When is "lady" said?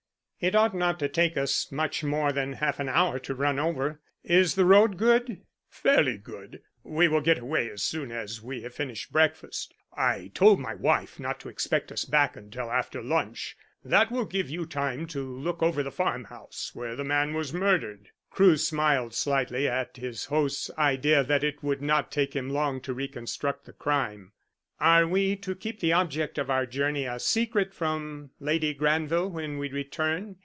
28.39-28.73